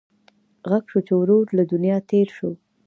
[0.69, 2.51] غږ شو چې ورور له دنیا تېر شو.